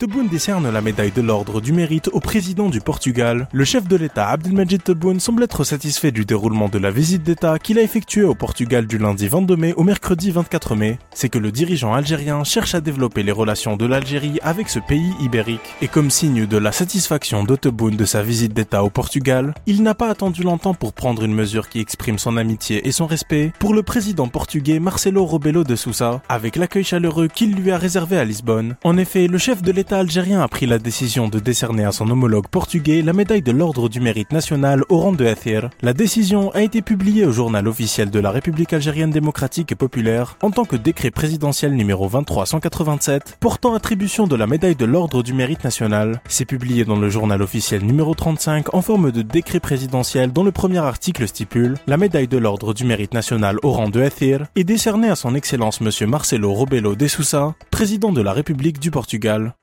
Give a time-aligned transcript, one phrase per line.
[0.00, 3.48] Tebboune décerne la médaille de l'ordre du mérite au président du Portugal.
[3.50, 7.58] Le chef de l'État Abdelmajid Tebboune semble être satisfait du déroulement de la visite d'État
[7.58, 11.00] qu'il a effectuée au Portugal du lundi 22 mai au mercredi 24 mai.
[11.12, 15.14] C'est que le dirigeant algérien cherche à développer les relations de l'Algérie avec ce pays
[15.20, 15.58] ibérique.
[15.82, 19.82] Et comme signe de la satisfaction de Tebboune de sa visite d'État au Portugal, il
[19.82, 23.52] n'a pas attendu longtemps pour prendre une mesure qui exprime son amitié et son respect
[23.58, 28.16] pour le président portugais Marcelo Rebelo de Sousa, avec l'accueil chaleureux qu'il lui a réservé
[28.16, 28.76] à Lisbonne.
[28.84, 31.92] En effet, le chef de l'État l'État algérien a pris la décision de décerner à
[31.92, 35.70] son homologue portugais la médaille de l'Ordre du Mérite National au rang de Athir.
[35.80, 40.36] La décision a été publiée au journal officiel de la République algérienne démocratique et populaire
[40.42, 45.32] en tant que décret présidentiel numéro 2387 portant attribution de la médaille de l'Ordre du
[45.32, 46.20] Mérite National.
[46.28, 50.52] C'est publié dans le journal officiel numéro 35 en forme de décret présidentiel dont le
[50.52, 54.64] premier article stipule la médaille de l'Ordre du Mérite National au rang de Athir est
[54.64, 59.54] décernée à son Excellence Monsieur Marcelo Rebelo de Sousa, président de la République du Portugal.